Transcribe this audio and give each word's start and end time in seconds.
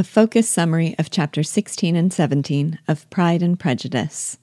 A 0.00 0.04
focus 0.04 0.48
summary 0.48 0.94
of 0.96 1.10
chapters 1.10 1.50
16 1.50 1.96
and 1.96 2.12
17 2.12 2.78
of 2.86 3.10
Pride 3.10 3.42
and 3.42 3.58
Prejudice. 3.58 4.38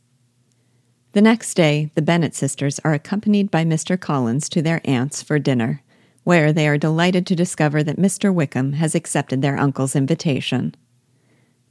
The 1.14 1.22
next 1.22 1.54
day, 1.54 1.92
the 1.96 2.02
Bennet 2.02 2.36
sisters 2.36 2.82
are 2.84 2.94
accompanied 2.94 3.50
by 3.52 3.64
Mr. 3.64 3.98
Collins 3.98 4.50
to 4.50 4.62
their 4.62 4.82
aunt's 4.84 5.24
for 5.24 5.40
dinner, 5.40 5.82
where 6.26 6.52
they 6.52 6.68
are 6.68 6.78
delighted 6.78 7.26
to 7.28 7.38
discover 7.38 7.84
that 7.84 7.96
Mr. 7.96 8.34
Wickham 8.34 8.74
has 8.74 8.96
accepted 8.96 9.42
their 9.42 9.58
uncle's 9.58 9.96
invitation. 9.96 10.76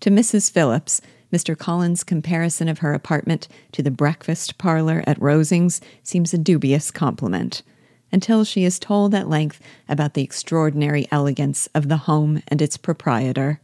To 0.01 0.09
Mrs. 0.09 0.51
Phillips, 0.51 1.03
Mr. 1.31 1.55
Collins' 1.55 2.05
comparison 2.05 2.71
of 2.71 2.79
her 2.79 2.95
apartment 2.95 3.49
to 3.73 3.83
the 3.83 3.91
breakfast 3.91 4.57
parlor 4.57 5.05
at 5.07 5.21
Rosings 5.21 5.83
seems 6.03 6.33
a 6.33 6.39
dubious 6.39 6.91
compliment 6.91 7.63
until 8.11 8.45
she 8.45 8.65
is 8.65 8.79
told 8.79 9.15
at 9.15 9.29
length 9.29 9.61
about 9.91 10.15
the 10.15 10.23
extraordinary 10.23 11.07
elegance 11.11 11.69
of 11.75 11.89
the 11.89 11.99
home 11.99 12.43
and 12.49 12.63
its 12.63 12.79
proprietor. 12.79 13.61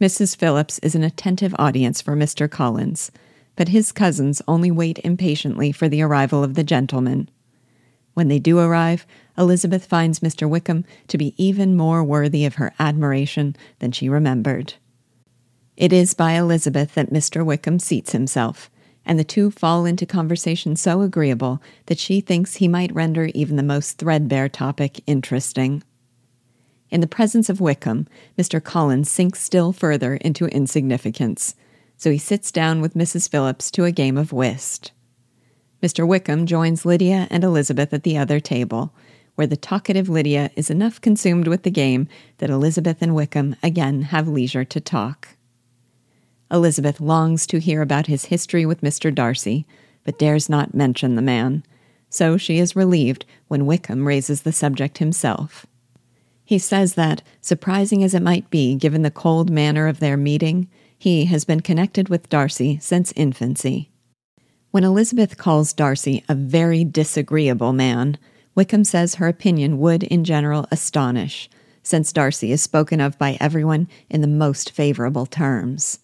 Mrs. 0.00 0.34
Phillips 0.34 0.78
is 0.78 0.94
an 0.94 1.04
attentive 1.04 1.54
audience 1.58 2.00
for 2.00 2.16
Mr. 2.16 2.50
Collins, 2.50 3.12
but 3.54 3.68
his 3.68 3.92
cousins 3.92 4.40
only 4.48 4.70
wait 4.70 4.98
impatiently 5.04 5.72
for 5.72 5.90
the 5.90 6.00
arrival 6.00 6.42
of 6.42 6.54
the 6.54 6.64
gentlemen. 6.64 7.28
When 8.14 8.28
they 8.28 8.38
do 8.38 8.58
arrive, 8.58 9.06
Elizabeth 9.36 9.84
finds 9.84 10.20
Mr. 10.20 10.48
Wickham 10.48 10.86
to 11.08 11.18
be 11.18 11.34
even 11.36 11.76
more 11.76 12.02
worthy 12.02 12.46
of 12.46 12.54
her 12.54 12.72
admiration 12.78 13.54
than 13.80 13.92
she 13.92 14.08
remembered. 14.08 14.74
It 15.76 15.92
is 15.92 16.14
by 16.14 16.32
Elizabeth 16.32 16.94
that 16.94 17.12
Mr. 17.12 17.44
Wickham 17.44 17.78
seats 17.78 18.12
himself, 18.12 18.70
and 19.04 19.18
the 19.18 19.24
two 19.24 19.50
fall 19.50 19.84
into 19.84 20.06
conversation 20.06 20.76
so 20.76 21.02
agreeable 21.02 21.62
that 21.86 21.98
she 21.98 22.22
thinks 22.22 22.56
he 22.56 22.68
might 22.68 22.94
render 22.94 23.26
even 23.34 23.56
the 23.56 23.62
most 23.62 23.98
threadbare 23.98 24.48
topic 24.48 25.02
interesting. 25.06 25.82
In 26.90 27.00
the 27.00 27.06
presence 27.06 27.48
of 27.48 27.60
Wickham, 27.60 28.08
Mr. 28.36 28.62
Collins 28.62 29.10
sinks 29.10 29.40
still 29.40 29.72
further 29.72 30.16
into 30.16 30.46
insignificance, 30.46 31.54
so 31.96 32.10
he 32.10 32.18
sits 32.18 32.50
down 32.50 32.80
with 32.80 32.94
Mrs. 32.94 33.28
Phillips 33.28 33.70
to 33.72 33.84
a 33.84 33.92
game 33.92 34.16
of 34.16 34.32
whist. 34.32 34.90
Mr. 35.82 36.06
Wickham 36.06 36.46
joins 36.46 36.84
Lydia 36.84 37.28
and 37.30 37.44
Elizabeth 37.44 37.94
at 37.94 38.02
the 38.02 38.18
other 38.18 38.40
table, 38.40 38.92
where 39.36 39.46
the 39.46 39.56
talkative 39.56 40.08
Lydia 40.08 40.50
is 40.56 40.68
enough 40.68 41.00
consumed 41.00 41.46
with 41.46 41.62
the 41.62 41.70
game 41.70 42.08
that 42.38 42.50
Elizabeth 42.50 42.98
and 43.00 43.14
Wickham 43.14 43.54
again 43.62 44.02
have 44.02 44.28
leisure 44.28 44.64
to 44.64 44.80
talk. 44.80 45.28
Elizabeth 46.50 47.00
longs 47.00 47.46
to 47.46 47.60
hear 47.60 47.80
about 47.80 48.08
his 48.08 48.26
history 48.26 48.66
with 48.66 48.80
Mr. 48.80 49.14
Darcy, 49.14 49.64
but 50.04 50.18
dares 50.18 50.48
not 50.48 50.74
mention 50.74 51.14
the 51.14 51.22
man, 51.22 51.62
so 52.08 52.36
she 52.36 52.58
is 52.58 52.74
relieved 52.74 53.24
when 53.46 53.66
Wickham 53.66 54.06
raises 54.06 54.42
the 54.42 54.52
subject 54.52 54.98
himself. 54.98 55.64
He 56.50 56.58
says 56.58 56.94
that, 56.94 57.22
surprising 57.40 58.02
as 58.02 58.12
it 58.12 58.24
might 58.24 58.50
be 58.50 58.74
given 58.74 59.02
the 59.02 59.10
cold 59.12 59.50
manner 59.50 59.86
of 59.86 60.00
their 60.00 60.16
meeting, 60.16 60.68
he 60.98 61.26
has 61.26 61.44
been 61.44 61.60
connected 61.60 62.08
with 62.08 62.28
Darcy 62.28 62.76
since 62.80 63.12
infancy. 63.14 63.92
When 64.72 64.82
Elizabeth 64.82 65.38
calls 65.38 65.72
Darcy 65.72 66.24
a 66.28 66.34
very 66.34 66.82
disagreeable 66.82 67.72
man, 67.72 68.18
Wickham 68.56 68.82
says 68.82 69.14
her 69.14 69.28
opinion 69.28 69.78
would 69.78 70.02
in 70.02 70.24
general 70.24 70.66
astonish, 70.72 71.48
since 71.84 72.12
Darcy 72.12 72.50
is 72.50 72.60
spoken 72.60 73.00
of 73.00 73.16
by 73.16 73.38
everyone 73.38 73.86
in 74.08 74.20
the 74.20 74.26
most 74.26 74.72
favorable 74.72 75.26
terms. 75.26 76.00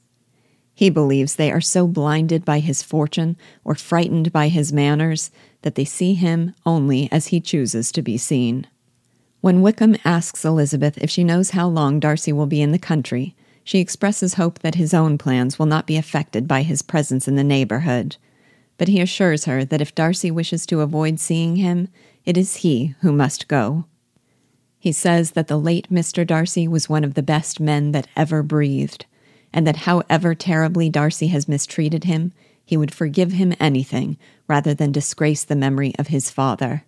He 0.72 0.90
believes 0.90 1.34
they 1.34 1.50
are 1.50 1.60
so 1.60 1.88
blinded 1.88 2.44
by 2.44 2.60
his 2.60 2.84
fortune 2.84 3.36
or 3.64 3.74
frightened 3.74 4.30
by 4.30 4.46
his 4.46 4.72
manners 4.72 5.32
that 5.62 5.74
they 5.74 5.84
see 5.84 6.14
him 6.14 6.54
only 6.64 7.10
as 7.10 7.26
he 7.26 7.40
chooses 7.40 7.90
to 7.90 8.00
be 8.00 8.16
seen. 8.16 8.68
When 9.46 9.62
Wickham 9.62 9.96
asks 10.04 10.44
Elizabeth 10.44 10.98
if 10.98 11.08
she 11.08 11.22
knows 11.22 11.50
how 11.50 11.68
long 11.68 12.00
Darcy 12.00 12.32
will 12.32 12.48
be 12.48 12.60
in 12.60 12.72
the 12.72 12.80
country, 12.80 13.36
she 13.62 13.78
expresses 13.78 14.34
hope 14.34 14.58
that 14.58 14.74
his 14.74 14.92
own 14.92 15.18
plans 15.18 15.56
will 15.56 15.66
not 15.66 15.86
be 15.86 15.96
affected 15.96 16.48
by 16.48 16.62
his 16.62 16.82
presence 16.82 17.28
in 17.28 17.36
the 17.36 17.44
neighborhood. 17.44 18.16
But 18.76 18.88
he 18.88 19.00
assures 19.00 19.44
her 19.44 19.64
that 19.64 19.80
if 19.80 19.94
Darcy 19.94 20.32
wishes 20.32 20.66
to 20.66 20.80
avoid 20.80 21.20
seeing 21.20 21.54
him, 21.54 21.86
it 22.24 22.36
is 22.36 22.56
he 22.56 22.96
who 23.02 23.12
must 23.12 23.46
go. 23.46 23.84
He 24.80 24.90
says 24.90 25.30
that 25.30 25.46
the 25.46 25.60
late 25.60 25.92
Mr. 25.92 26.26
Darcy 26.26 26.66
was 26.66 26.88
one 26.88 27.04
of 27.04 27.14
the 27.14 27.22
best 27.22 27.60
men 27.60 27.92
that 27.92 28.08
ever 28.16 28.42
breathed 28.42 29.06
and 29.52 29.64
that 29.64 29.76
however 29.86 30.34
terribly 30.34 30.90
Darcy 30.90 31.28
has 31.28 31.46
mistreated 31.46 32.02
him, 32.02 32.32
he 32.64 32.76
would 32.76 32.92
forgive 32.92 33.30
him 33.30 33.54
anything 33.60 34.18
rather 34.48 34.74
than 34.74 34.90
disgrace 34.90 35.44
the 35.44 35.54
memory 35.54 35.94
of 36.00 36.08
his 36.08 36.32
father. 36.32 36.82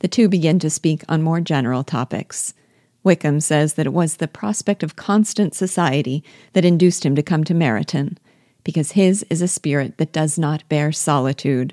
The 0.00 0.08
two 0.08 0.28
begin 0.28 0.58
to 0.58 0.70
speak 0.70 1.04
on 1.08 1.22
more 1.22 1.40
general 1.40 1.84
topics. 1.84 2.54
Wickham 3.02 3.40
says 3.40 3.74
that 3.74 3.86
it 3.86 3.92
was 3.92 4.16
the 4.16 4.28
prospect 4.28 4.82
of 4.82 4.96
constant 4.96 5.54
society 5.54 6.24
that 6.52 6.64
induced 6.64 7.06
him 7.06 7.14
to 7.14 7.22
come 7.22 7.44
to 7.44 7.54
Meryton, 7.54 8.16
because 8.64 8.92
his 8.92 9.24
is 9.30 9.40
a 9.40 9.48
spirit 9.48 9.96
that 9.98 10.12
does 10.12 10.38
not 10.38 10.68
bear 10.68 10.90
solitude. 10.90 11.72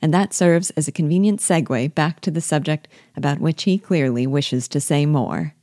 And 0.00 0.12
that 0.14 0.32
serves 0.32 0.70
as 0.70 0.88
a 0.88 0.92
convenient 0.92 1.40
segue 1.40 1.94
back 1.94 2.20
to 2.20 2.30
the 2.30 2.40
subject 2.40 2.88
about 3.16 3.38
which 3.38 3.64
he 3.64 3.78
clearly 3.78 4.26
wishes 4.26 4.66
to 4.68 4.80
say 4.80 5.04
more. 5.04 5.54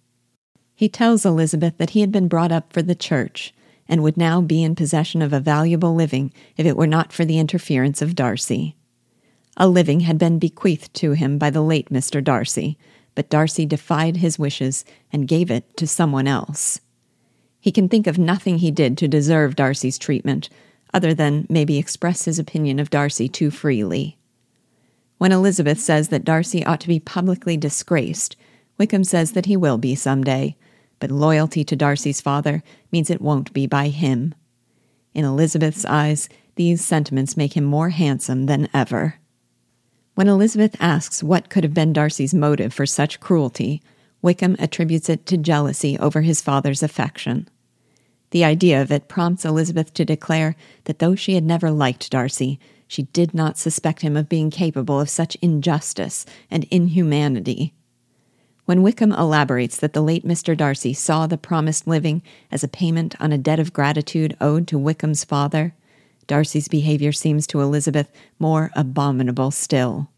He 0.76 0.90
tells 0.90 1.26
Elizabeth 1.26 1.78
that 1.78 1.92
he 1.92 2.02
had 2.02 2.12
been 2.12 2.28
brought 2.28 2.52
up 2.52 2.72
for 2.72 2.82
the 2.82 2.96
church 2.96 3.54
and 3.88 4.02
would 4.02 4.18
now 4.18 4.42
be 4.42 4.64
in 4.64 4.76
possession 4.76 5.22
of 5.22 5.34
a 5.34 5.40
valuable 5.40 5.94
living 5.94 6.32
if 6.56 6.66
it 6.66 6.78
were 6.78 6.88
not 6.88 7.12
for 7.12 7.26
the 7.26 7.40
interference 7.40 8.02
of 8.02 8.16
Darcy. 8.16 8.76
A 9.58 9.68
living 9.68 10.02
had 10.02 10.18
been 10.18 10.40
bequeathed 10.40 10.94
to 10.96 11.12
him 11.12 11.38
by 11.38 11.50
the 11.50 11.62
late 11.62 11.90
Mr. 11.90 12.24
Darcy, 12.24 12.78
but 13.16 13.30
Darcy 13.30 13.66
defied 13.66 14.18
his 14.18 14.40
wishes 14.40 14.84
and 15.12 15.28
gave 15.28 15.52
it 15.52 15.78
to 15.78 15.86
someone 15.86 16.28
else. 16.28 16.82
He 17.60 17.72
can 17.72 17.88
think 17.88 18.08
of 18.08 18.18
nothing 18.18 18.58
he 18.58 18.72
did 18.72 18.98
to 18.98 19.08
deserve 19.08 19.56
Darcy's 19.56 20.00
treatment, 20.00 20.50
other 20.94 21.14
than 21.14 21.46
maybe 21.50 21.78
express 21.78 22.26
his 22.26 22.40
opinion 22.40 22.80
of 22.80 22.90
Darcy 22.90 23.30
too 23.30 23.52
freely. 23.52 24.18
When 25.18 25.32
Elizabeth 25.32 25.80
says 25.80 26.10
that 26.10 26.26
Darcy 26.26 26.66
ought 26.66 26.82
to 26.82 26.88
be 26.88 27.00
publicly 27.00 27.56
disgraced, 27.56 28.36
Wickham 28.78 29.04
says 29.04 29.34
that 29.34 29.46
he 29.46 29.56
will 29.56 29.78
be 29.78 29.96
some 29.96 30.24
day, 30.24 30.58
but 31.00 31.12
loyalty 31.12 31.64
to 31.64 31.76
Darcy's 31.76 32.22
father 32.22 32.64
means 32.92 33.10
it 33.10 33.22
won't 33.22 33.54
be 33.54 33.68
by 33.68 33.90
him. 33.90 34.34
In 35.14 35.26
Elizabeth's 35.26 35.86
eyes, 35.86 36.28
these 36.56 36.84
sentiments 36.84 37.38
make 37.38 37.56
him 37.56 37.64
more 37.64 37.90
handsome 37.90 38.48
than 38.48 38.68
ever. 38.74 39.20
When 40.16 40.28
Elizabeth 40.28 40.76
asks 40.80 41.24
what 41.24 41.50
could 41.50 41.64
have 41.64 41.74
been 41.74 41.92
Darcy's 41.92 42.36
motive 42.36 42.72
for 42.72 42.86
such 42.86 43.20
cruelty, 43.20 43.82
Wickham 44.22 44.56
attributes 44.60 45.10
it 45.10 45.26
to 45.26 45.38
jealousy 45.38 45.98
over 45.98 46.22
his 46.22 46.40
father's 46.40 46.84
affection. 46.84 47.50
The 48.30 48.44
idea 48.44 48.82
of 48.82 48.92
it 48.92 49.08
prompts 49.08 49.44
Elizabeth 49.44 49.94
to 49.96 50.06
declare 50.06 50.56
that 50.84 51.00
though 51.00 51.16
she 51.16 51.34
had 51.34 51.44
never 51.44 51.72
liked 51.72 52.12
Darcy, 52.12 52.60
she 52.88 53.04
did 53.04 53.34
not 53.34 53.58
suspect 53.58 54.02
him 54.02 54.16
of 54.16 54.30
being 54.30 54.52
capable 54.52 55.00
of 55.00 55.10
such 55.10 55.36
injustice 55.42 56.28
and 56.52 56.66
inhumanity. 56.66 57.74
When 58.66 58.84
Wickham 58.84 59.12
elaborates 59.12 59.78
that 59.78 59.94
the 59.94 60.02
late 60.02 60.26
Mr. 60.26 60.56
Darcy 60.56 60.94
saw 60.94 61.26
the 61.26 61.38
promised 61.40 61.88
living 61.88 62.22
as 62.52 62.64
a 62.64 62.68
payment 62.68 63.16
on 63.20 63.32
a 63.32 63.38
debt 63.38 63.60
of 63.60 63.74
gratitude 63.74 64.38
owed 64.40 64.68
to 64.68 64.78
Wickham's 64.78 65.24
father, 65.24 65.74
Darcy's 66.28 66.68
behavior 66.68 67.12
seems 67.12 67.46
to 67.48 67.62
Elizabeth 67.62 68.12
more 68.40 68.72
abominable 68.76 69.52
still. 69.52 70.10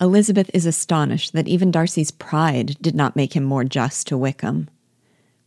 Elizabeth 0.00 0.50
is 0.52 0.66
astonished 0.66 1.32
that 1.32 1.46
even 1.46 1.70
Darcy's 1.70 2.10
pride 2.10 2.76
did 2.80 2.94
not 2.94 3.14
make 3.14 3.36
him 3.36 3.44
more 3.44 3.64
just 3.64 4.06
to 4.08 4.18
Wickham. 4.18 4.68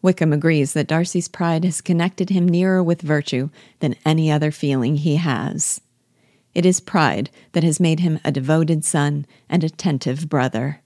Wickham 0.01 0.31
agrees 0.31 0.73
that 0.73 0.87
Darcy's 0.87 1.27
pride 1.27 1.65
has 1.65 1.81
connected 1.81 2.29
him 2.29 2.47
nearer 2.47 2.81
with 2.83 3.01
virtue 3.01 3.49
than 3.79 3.95
any 4.05 4.31
other 4.31 4.51
feeling 4.51 4.97
he 4.97 5.15
has. 5.15 5.81
It 6.53 6.65
is 6.65 6.79
pride 6.79 7.29
that 7.51 7.63
has 7.63 7.79
made 7.79 7.99
him 7.99 8.19
a 8.23 8.31
devoted 8.31 8.85
son 8.85 9.25
and 9.49 9.63
attentive 9.63 10.29
brother. 10.29 10.81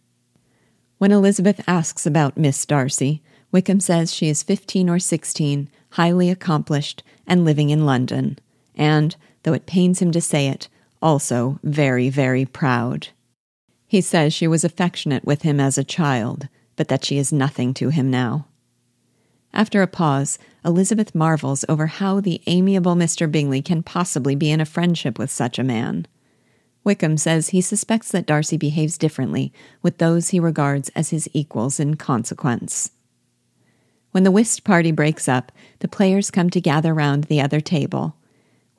When 0.98 1.12
Elizabeth 1.12 1.62
asks 1.68 2.06
about 2.06 2.38
Miss 2.38 2.66
Darcy, 2.66 3.22
Wickham 3.52 3.80
says 3.80 4.14
she 4.14 4.30
is 4.30 4.42
15 4.42 4.90
or 4.90 5.00
16, 5.00 5.70
highly 5.92 6.30
accomplished, 6.30 7.04
and 7.28 7.46
living 7.46 7.70
in 7.70 7.86
London, 7.86 8.40
and, 8.76 9.16
though 9.44 9.54
it 9.54 9.66
pains 9.66 10.02
him 10.02 10.12
to 10.12 10.22
say 10.22 10.48
it, 10.48 10.68
also 11.02 11.60
very, 11.64 12.10
very 12.10 12.46
proud. 12.46 13.10
He 13.88 14.02
says 14.02 14.34
she 14.34 14.48
was 14.48 14.64
affectionate 14.64 15.26
with 15.26 15.42
him 15.42 15.60
as 15.60 15.78
a 15.78 15.84
child, 15.84 16.48
but 16.76 16.88
that 16.90 17.04
she 17.04 17.18
is 17.18 17.34
nothing 17.34 17.74
to 17.76 17.90
him 17.90 18.12
now. 18.12 18.46
After 19.54 19.82
a 19.82 19.88
pause, 19.88 20.38
Elizabeth 20.64 21.16
marvels 21.16 21.66
over 21.68 21.88
how 21.88 22.20
the 22.20 22.42
amiable 22.46 22.96
Mr. 22.96 23.32
Bingley 23.32 23.62
can 23.62 23.82
possibly 23.82 24.36
be 24.36 24.52
in 24.52 24.62
a 24.62 24.66
friendship 24.66 25.18
with 25.18 25.32
such 25.32 25.58
a 25.58 25.64
man. 25.64 26.06
Wickham 26.84 27.18
says 27.18 27.50
he 27.50 27.62
suspects 27.62 28.12
that 28.12 28.26
Darcy 28.26 28.58
behaves 28.58 28.98
differently 28.98 29.52
with 29.82 29.98
those 29.98 30.30
he 30.30 30.40
regards 30.40 30.90
as 30.90 31.10
his 31.10 31.30
equals 31.34 31.80
in 31.80 31.96
consequence. 31.96 32.92
When 34.12 34.24
the 34.24 34.32
whist 34.32 34.64
party 34.64 34.92
breaks 34.92 35.28
up, 35.28 35.52
the 35.80 35.88
players 35.88 36.32
come 36.32 36.50
to 36.52 36.62
gather 36.62 36.94
round 36.94 37.26
the 37.26 37.42
other 37.42 37.60
table. 37.60 38.16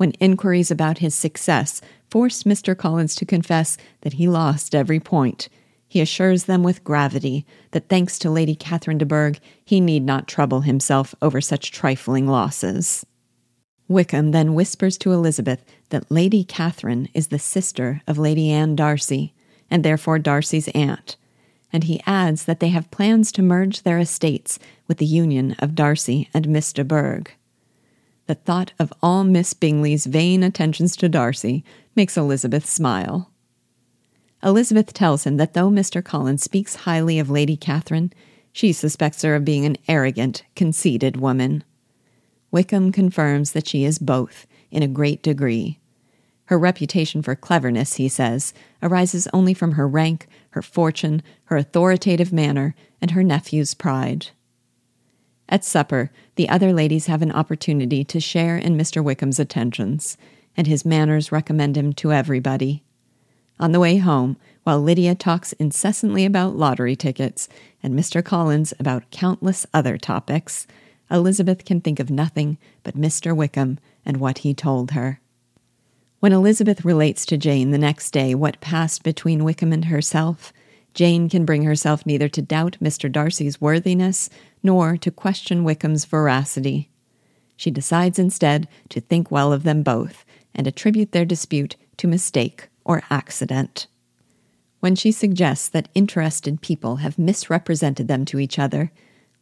When 0.01 0.13
inquiries 0.13 0.71
about 0.71 0.97
his 1.05 1.15
success 1.15 1.83
forced 2.09 2.47
Mr. 2.47 2.75
Collins 2.75 3.15
to 3.17 3.27
confess 3.27 3.77
that 4.01 4.15
he 4.15 4.29
lost 4.29 4.75
every 4.75 4.99
point, 4.99 5.51
He 5.91 6.01
assures 6.01 6.45
them 6.45 6.63
with 6.63 6.85
gravity 6.85 7.45
that 7.73 7.91
thanks 7.91 8.19
to 8.21 8.31
Lady 8.31 8.55
Catherine 8.55 8.97
de 8.97 9.05
Bourgh, 9.05 9.39
he 9.63 9.79
need 9.79 10.05
not 10.05 10.27
trouble 10.27 10.63
himself 10.63 11.15
over 11.21 11.43
such 11.43 11.71
trifling 11.71 12.27
losses. 12.27 13.05
Wickham 13.89 14.31
then 14.31 14.55
whispers 14.55 14.97
to 14.99 15.13
Elizabeth 15.13 15.65
that 15.91 16.11
Lady 16.11 16.45
Catherine 16.45 17.11
is 17.13 17.29
the 17.29 17.39
sister 17.39 18.01
of 18.07 18.17
Lady 18.17 18.51
Anne 18.51 18.77
Darcy, 18.77 19.35
and 19.69 19.85
therefore 19.85 20.19
Darcy's 20.19 20.69
aunt, 20.69 21.17
and 21.75 21.85
he 21.85 22.01
adds 22.07 22.47
that 22.47 22.61
they 22.61 22.69
have 22.69 22.91
plans 22.91 23.31
to 23.33 23.43
merge 23.43 23.83
their 23.83 23.99
estates 23.99 24.59
with 24.89 24.97
the 24.97 25.05
union 25.05 25.57
of 25.59 25.75
Darcy 25.75 26.31
and 26.33 26.49
Miss 26.49 26.73
de 26.73 26.85
Bourgh. 26.85 27.31
The 28.31 28.37
thought 28.37 28.73
of 28.79 28.93
all 29.03 29.25
Miss 29.25 29.55
Bingley's 29.55 30.07
vain 30.07 30.45
attentions 30.45 30.95
to 30.99 31.09
Darcy 31.09 31.65
makes 31.97 32.17
Elizabeth 32.17 32.65
smile. 32.65 33.33
Elizabeth 34.41 34.93
tells 34.93 35.25
him 35.25 35.37
that 35.39 35.55
though 35.55 35.69
Mr. 35.69 36.01
Collins 36.01 36.45
speaks 36.45 36.77
highly 36.87 37.19
of 37.19 37.29
Lady 37.29 37.57
Catherine, 37.57 38.13
she 38.53 38.73
suspects 38.73 39.23
her 39.23 39.35
of 39.35 39.45
being 39.45 39.65
an 39.65 39.77
arrogant, 39.89 40.45
conceited 40.55 41.17
woman. 41.17 41.65
Wickham 42.53 42.93
confirms 42.93 43.51
that 43.51 43.67
she 43.67 43.83
is 43.85 43.99
both, 43.99 44.47
in 44.71 44.85
a 44.85 44.87
great 44.87 45.25
degree. 45.25 45.81
Her 46.45 46.57
reputation 46.57 47.23
for 47.23 47.35
cleverness, 47.35 47.97
he 47.97 48.09
says, 48.09 48.55
arises 48.81 49.27
only 49.33 49.55
from 49.55 49.73
her 49.73 49.89
rank, 49.89 50.29
her 50.51 50.63
fortune, 50.63 51.25
her 51.47 51.57
authoritative 51.57 52.33
manner, 52.33 52.77
and 53.03 53.11
her 53.11 53.25
nephew's 53.25 53.75
pride. 53.75 54.29
At 55.51 55.65
supper, 55.65 56.13
the 56.37 56.49
other 56.49 56.73
ladies 56.73 57.07
have 57.07 57.23
an 57.23 57.33
opportunity 57.33 58.05
to 58.05 58.21
share 58.21 58.57
in 58.57 58.79
Mr. 58.79 59.03
Wickham's 59.03 59.41
attentions, 59.41 60.17
and 60.57 60.69
his 60.69 60.85
manners 60.85 61.33
recommend 61.33 61.77
him 61.77 61.93
to 61.95 62.13
everybody. 62.13 62.85
On 63.59 63.73
the 63.73 63.81
way 63.81 63.99
home, 63.99 64.37
while 64.63 64.81
Lydia 64.81 65.17
talks 65.17 65.53
incessantly 65.55 66.25
about 66.25 66.57
lottery 66.57 66.95
tickets 66.95 67.49
and 67.83 67.99
Mr. 67.99 68.25
Collins 68.25 68.73
about 68.79 69.11
countless 69.11 69.67
other 69.75 69.99
topics, 69.99 70.69
Elizabeth 71.11 71.65
can 71.65 71.81
think 71.81 71.99
of 71.99 72.11
nothing 72.11 72.57
but 72.85 72.97
Mr. 72.97 73.35
Wickham 73.35 73.79
and 74.07 74.19
what 74.19 74.39
he 74.39 74.55
told 74.55 74.93
her. 74.93 75.21
When 76.21 76.33
Elizabeth 76.33 76.85
relates 76.85 77.27
to 77.27 77.37
Jane 77.37 77.71
the 77.71 77.79
next 77.79 78.13
day 78.13 78.35
what 78.35 78.61
passed 78.61 79.03
between 79.03 79.43
Wickham 79.43 79.73
and 79.73 79.87
herself, 79.87 80.53
Jane 80.95 81.29
can 81.29 81.45
bring 81.45 81.63
herself 81.63 82.05
neither 82.05 82.29
to 82.29 82.43
doubt 82.43 82.77
Mr. 82.83 83.11
Darcy's 83.11 83.61
worthiness 83.61 84.29
nor 84.63 84.97
to 84.97 85.11
question 85.11 85.65
Wickham's 85.65 86.05
veracity. 86.05 86.91
She 87.57 87.71
decides 87.71 88.19
instead 88.19 88.69
to 88.89 89.01
think 89.01 89.31
well 89.31 89.53
of 89.53 89.63
them 89.63 89.83
both 89.83 90.25
and 90.55 90.67
attribute 90.67 91.13
their 91.13 91.25
dispute 91.25 91.77
to 91.99 92.09
mistake 92.09 92.69
or 92.85 93.03
accident. 93.11 93.87
When 94.81 94.97
she 94.97 95.13
suggests 95.13 95.69
that 95.69 95.91
interested 95.95 96.63
people 96.63 96.97
have 96.97 97.19
misrepresented 97.19 98.09
them 98.09 98.25
to 98.27 98.39
each 98.39 98.59
other, 98.59 98.91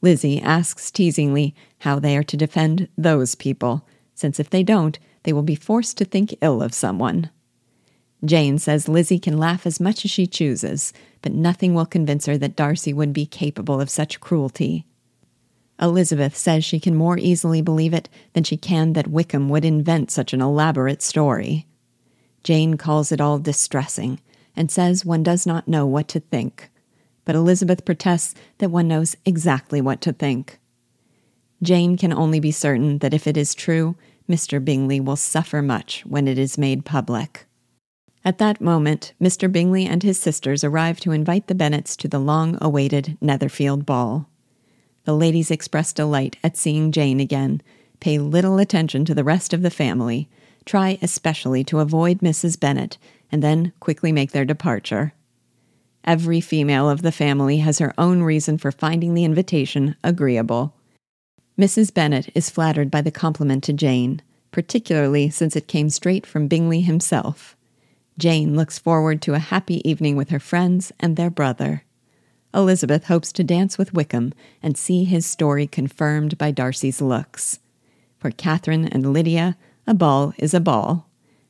Lizzie 0.02 0.40
asks 0.40 0.90
teasingly 0.90 1.54
how 1.78 1.98
they 1.98 2.16
are 2.16 2.24
to 2.24 2.36
defend 2.36 2.88
those 2.98 3.34
people, 3.34 3.86
since 4.14 4.40
if 4.40 4.50
they 4.50 4.62
don't, 4.62 4.98
they 5.22 5.32
will 5.32 5.42
be 5.42 5.54
forced 5.54 5.96
to 5.98 6.04
think 6.04 6.36
ill 6.40 6.62
of 6.62 6.74
someone. 6.74 7.30
Jane 8.24 8.58
says 8.58 8.88
Lizzie 8.88 9.18
can 9.18 9.38
laugh 9.38 9.66
as 9.66 9.80
much 9.80 10.04
as 10.04 10.10
she 10.10 10.26
chooses, 10.26 10.92
but 11.22 11.32
nothing 11.32 11.74
will 11.74 11.86
convince 11.86 12.26
her 12.26 12.36
that 12.38 12.56
Darcy 12.56 12.92
would 12.92 13.12
be 13.12 13.26
capable 13.26 13.80
of 13.80 13.90
such 13.90 14.20
cruelty. 14.20 14.86
Elizabeth 15.80 16.36
says 16.36 16.64
she 16.64 16.80
can 16.80 16.94
more 16.96 17.16
easily 17.18 17.62
believe 17.62 17.94
it 17.94 18.08
than 18.32 18.42
she 18.42 18.56
can 18.56 18.94
that 18.94 19.06
Wickham 19.06 19.48
would 19.48 19.64
invent 19.64 20.10
such 20.10 20.32
an 20.32 20.40
elaborate 20.40 21.02
story. 21.02 21.66
Jane 22.42 22.76
calls 22.76 23.12
it 23.12 23.20
all 23.20 23.38
distressing 23.38 24.20
and 24.56 24.70
says 24.70 25.04
one 25.04 25.22
does 25.22 25.46
not 25.46 25.68
know 25.68 25.86
what 25.86 26.08
to 26.08 26.18
think, 26.18 26.70
but 27.24 27.36
Elizabeth 27.36 27.84
protests 27.84 28.34
that 28.58 28.70
one 28.70 28.88
knows 28.88 29.16
exactly 29.24 29.80
what 29.80 30.00
to 30.00 30.12
think. 30.12 30.58
Jane 31.62 31.96
can 31.96 32.12
only 32.12 32.40
be 32.40 32.50
certain 32.50 32.98
that 32.98 33.14
if 33.14 33.26
it 33.26 33.36
is 33.36 33.54
true, 33.54 33.96
Mr. 34.28 34.64
Bingley 34.64 34.98
will 34.98 35.16
suffer 35.16 35.62
much 35.62 36.04
when 36.06 36.26
it 36.26 36.38
is 36.38 36.58
made 36.58 36.84
public. 36.84 37.46
At 38.28 38.36
that 38.36 38.60
moment, 38.60 39.14
Mr. 39.18 39.50
Bingley 39.50 39.86
and 39.86 40.02
his 40.02 40.20
sisters 40.20 40.62
arrived 40.62 41.02
to 41.04 41.12
invite 41.12 41.46
the 41.46 41.54
Bennets 41.54 41.96
to 41.96 42.08
the 42.08 42.18
long 42.18 42.58
awaited 42.60 43.16
Netherfield 43.22 43.86
ball. 43.86 44.28
The 45.04 45.16
ladies 45.16 45.50
expressed 45.50 45.96
delight 45.96 46.36
at 46.44 46.54
seeing 46.54 46.92
Jane 46.92 47.20
again, 47.20 47.62
pay 48.00 48.18
little 48.18 48.58
attention 48.58 49.06
to 49.06 49.14
the 49.14 49.24
rest 49.24 49.54
of 49.54 49.62
the 49.62 49.70
family, 49.70 50.28
try 50.66 50.98
especially 51.00 51.64
to 51.64 51.78
avoid 51.78 52.18
Mrs. 52.18 52.60
Bennet, 52.60 52.98
and 53.32 53.42
then 53.42 53.72
quickly 53.80 54.12
make 54.12 54.32
their 54.32 54.44
departure. 54.44 55.14
Every 56.04 56.42
female 56.42 56.90
of 56.90 57.00
the 57.00 57.10
family 57.10 57.60
has 57.60 57.78
her 57.78 57.94
own 57.96 58.22
reason 58.22 58.58
for 58.58 58.70
finding 58.70 59.14
the 59.14 59.24
invitation 59.24 59.96
agreeable. 60.04 60.74
Mrs. 61.58 61.94
Bennet 61.94 62.28
is 62.34 62.50
flattered 62.50 62.90
by 62.90 63.00
the 63.00 63.10
compliment 63.10 63.64
to 63.64 63.72
Jane, 63.72 64.20
particularly 64.52 65.30
since 65.30 65.56
it 65.56 65.66
came 65.66 65.88
straight 65.88 66.26
from 66.26 66.46
Bingley 66.46 66.82
himself. 66.82 67.54
Jane 68.18 68.56
looks 68.56 68.78
forward 68.78 69.22
to 69.22 69.34
a 69.34 69.38
happy 69.38 69.88
evening 69.88 70.16
with 70.16 70.30
her 70.30 70.40
friends 70.40 70.92
and 70.98 71.16
their 71.16 71.30
brother. 71.30 71.84
Elizabeth 72.52 73.04
hopes 73.04 73.32
to 73.32 73.44
dance 73.44 73.78
with 73.78 73.94
Wickham 73.94 74.34
and 74.60 74.76
see 74.76 75.04
his 75.04 75.24
story 75.24 75.68
confirmed 75.68 76.36
by 76.36 76.50
Darcy's 76.50 77.00
looks. 77.00 77.60
For 78.18 78.32
Catherine 78.32 78.88
and 78.88 79.12
Lydia, 79.12 79.56
a 79.86 79.94
ball 79.94 80.34
is 80.36 80.52
a 80.52 80.60
ball, 80.60 81.08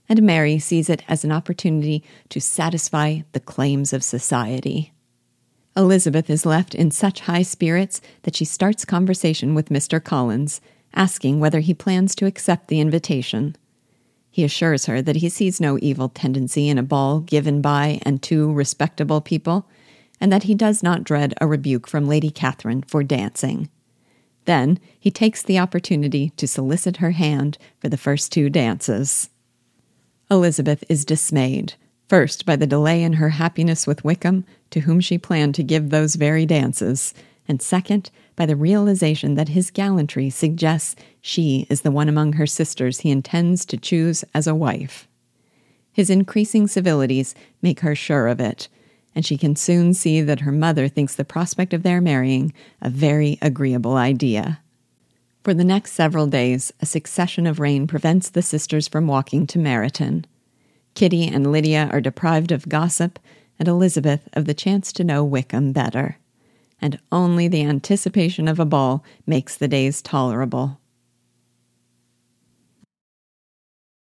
and 0.09 0.23
Mary 0.23 0.59
sees 0.59 0.91
it 0.91 1.03
as 1.09 1.25
an 1.25 1.33
opportunity 1.33 2.05
to 2.29 2.41
satisfy 2.41 3.21
the 3.33 3.41
claims 3.41 3.95
of 3.95 4.05
society. 4.05 4.93
Elizabeth 5.75 6.29
is 6.29 6.45
left 6.45 6.75
in 6.75 6.91
such 6.91 7.21
high 7.21 7.43
spirits 7.43 8.01
that 8.23 8.37
she 8.37 8.45
starts 8.45 8.85
conversation 8.85 9.55
with 9.55 9.71
Mr. 9.71 10.03
Collins, 10.03 10.61
asking 10.93 11.41
whether 11.41 11.61
he 11.61 11.73
plans 11.73 12.15
to 12.17 12.27
accept 12.27 12.69
the 12.69 12.81
invitation. 12.81 13.57
He 14.39 14.45
assures 14.45 14.87
her 14.87 15.03
that 15.03 15.17
he 15.17 15.29
sees 15.29 15.61
no 15.61 15.81
evil 15.83 16.11
tendency 16.11 16.69
in 16.69 16.79
a 16.79 16.83
ball 16.85 17.19
given 17.19 17.61
by 17.61 17.99
and 18.03 18.23
to 18.23 18.53
respectable 18.53 19.21
people, 19.21 19.67
and 20.21 20.33
that 20.33 20.45
he 20.45 20.55
does 20.55 20.81
not 20.81 21.03
dread 21.03 21.35
a 21.41 21.47
rebuke 21.49 21.89
from 21.89 22.07
Lady 22.07 22.31
Catherine 22.31 22.83
for 22.83 23.03
dancing. 23.03 23.69
Then 24.45 24.79
he 24.97 25.11
takes 25.11 25.43
the 25.43 25.59
opportunity 25.59 26.31
to 26.37 26.47
solicit 26.47 26.99
her 26.99 27.11
hand 27.11 27.59
for 27.81 27.89
the 27.89 27.97
first 27.97 28.31
two 28.31 28.49
dances. 28.49 29.29
Elizabeth 30.31 30.85
is 30.89 31.05
dismayed 31.05 31.75
First, 32.09 32.47
by 32.47 32.55
the 32.55 32.65
delay 32.65 33.03
in 33.03 33.15
her 33.15 33.31
happiness 33.31 33.89
with 33.89 34.05
Wickham, 34.05 34.45
to 34.71 34.81
whom 34.83 35.01
she 35.01 35.19
planned 35.19 35.57
to 35.57 35.65
give 35.65 35.91
those 35.91 36.15
very 36.15 36.47
dances, 36.47 37.13
and 37.49 37.61
second, 37.61 38.13
by 38.39 38.47
the 38.47 38.55
realization 38.55 39.35
that 39.35 39.49
his 39.49 39.73
gallantry 39.73 40.31
suggests 40.31 40.95
she 41.21 41.67
is 41.69 41.81
the 41.81 41.91
one 41.91 42.09
among 42.09 42.35
her 42.35 42.47
sisters 42.47 43.01
he 43.01 43.11
intends 43.11 43.67
to 43.67 43.77
choose 43.77 44.25
as 44.33 44.47
a 44.47 44.55
wife. 44.55 45.09
His 45.91 46.09
increasing 46.09 46.69
civilities 46.69 47.35
make 47.63 47.81
her 47.81 47.97
sure 47.97 48.29
of 48.29 48.39
it, 48.39 48.69
and 49.13 49.27
she 49.27 49.37
can 49.37 49.57
soon 49.57 49.93
see 49.93 50.21
that 50.21 50.39
her 50.41 50.53
mother 50.53 50.87
thinks 50.87 51.17
the 51.17 51.25
prospect 51.25 51.75
of 51.75 51.83
their 51.83 52.01
marrying 52.01 52.53
a 52.81 52.89
very 52.89 53.39
agreeable 53.43 53.97
idea. 53.97 54.61
For 55.43 55.53
the 55.53 55.65
next 55.65 55.95
several 55.95 56.29
days, 56.29 56.73
a 56.81 56.87
succession 56.87 57.45
of 57.45 57.59
rain 57.59 57.89
prevents 57.89 58.31
the 58.31 58.43
sisters 58.43 58.87
from 58.87 59.09
walking 59.09 59.49
to 59.49 59.59
Meryton. 59.59 60.27
Kitty 60.95 61.27
and 61.27 61.51
Lydia 61.51 61.89
are 61.91 62.01
deprived 62.01 62.53
of 62.53 62.69
gossip, 62.69 63.19
and 63.59 63.67
Elizabeth 63.67 64.29
of 64.35 64.45
the 64.45 64.55
chance 64.55 64.93
to 64.93 65.03
know 65.03 65.25
Wickham 65.25 65.73
better. 65.73 66.19
And 66.81 66.99
only 67.11 67.49
the 67.49 67.65
anticipation 67.65 68.49
of 68.49 68.61
a 68.61 68.65
ball 68.65 69.05
makes 69.27 69.57
the 69.57 69.69
days 69.69 70.01
tolerable. 70.01 70.79